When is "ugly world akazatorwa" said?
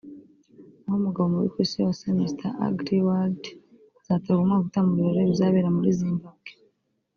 2.65-4.41